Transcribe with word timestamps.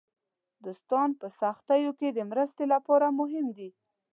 دوستان 0.65 1.09
په 1.19 1.27
سختیو 1.39 1.91
کې 1.99 2.07
د 2.13 2.19
مرستې 2.31 2.65
لپاره 2.73 3.07
مهم 3.19 3.45
دي. 3.57 3.69